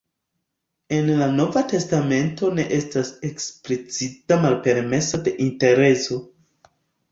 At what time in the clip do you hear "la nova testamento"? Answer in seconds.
1.19-2.49